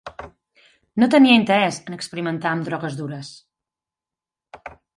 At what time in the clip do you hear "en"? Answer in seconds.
1.91-1.97